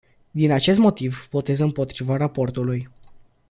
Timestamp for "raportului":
2.17-2.89